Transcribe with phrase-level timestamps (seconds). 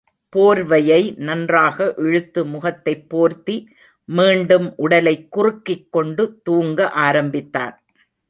[0.35, 3.55] போர்வையை நன்றாக இழுத்து முகத்தைப் போர்த்தி,
[4.09, 7.75] மீண்டும் உடலை குறுக்கிக் கொண்டுதூங்க ஆரம்பித்தான்.